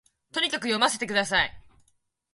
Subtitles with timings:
[0.31, 1.63] とにかく読ませて下さい